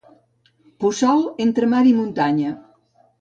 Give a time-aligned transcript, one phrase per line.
[0.83, 2.55] Puçol, entre mar i muntanya.